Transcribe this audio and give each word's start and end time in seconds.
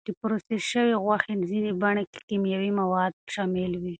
د 0.07 0.09
پروسس 0.19 0.61
شوې 0.71 0.95
غوښې 1.03 1.33
ځینې 1.49 1.71
بڼې 1.81 2.03
کې 2.11 2.19
کیمیاوي 2.27 2.71
مواد 2.81 3.13
شامل 3.33 3.71
وي. 3.81 3.89